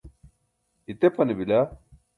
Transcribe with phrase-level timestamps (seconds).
[0.91, 1.59] itepane bila